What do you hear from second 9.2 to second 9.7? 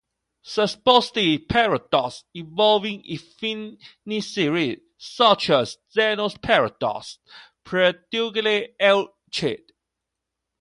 Euclid.